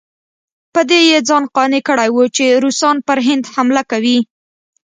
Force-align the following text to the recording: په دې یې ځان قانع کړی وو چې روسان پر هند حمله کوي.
په 0.73 0.81
دې 0.89 0.99
یې 1.11 1.19
ځان 1.27 1.43
قانع 1.55 1.81
کړی 1.87 2.09
وو 2.11 2.25
چې 2.35 2.45
روسان 2.63 2.95
پر 3.07 3.17
هند 3.27 3.43
حمله 3.53 3.83
کوي. 3.91 4.19